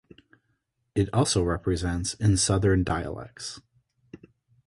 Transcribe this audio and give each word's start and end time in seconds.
It 0.95 1.13
also 1.13 1.43
represents 1.43 2.15
in 2.15 2.35
southern 2.37 2.83
dialects. 2.83 3.61